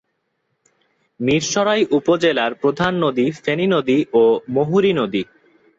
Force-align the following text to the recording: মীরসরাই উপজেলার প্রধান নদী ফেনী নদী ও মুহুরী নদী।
মীরসরাই 1.19 1.81
উপজেলার 1.91 2.51
প্রধান 2.53 2.93
নদী 3.03 3.25
ফেনী 3.43 3.65
নদী 3.67 3.97
ও 4.13 4.23
মুহুরী 4.49 4.91
নদী। 4.93 5.23